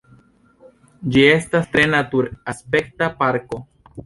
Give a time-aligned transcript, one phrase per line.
[1.15, 3.63] Ĝi estas tre natur-aspekta parko.